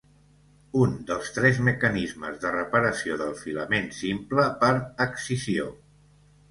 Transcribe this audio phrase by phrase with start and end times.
[0.85, 4.73] Un dels tres mecanismes de reparació del filament simple per
[5.09, 5.71] excisió.